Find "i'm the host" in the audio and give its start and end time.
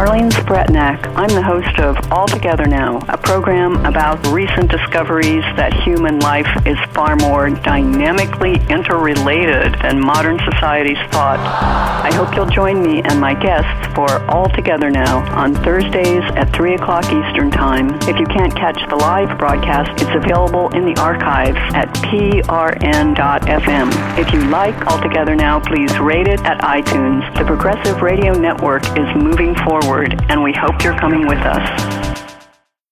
1.14-1.78